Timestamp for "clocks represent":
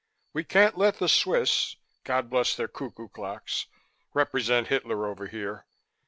3.09-4.65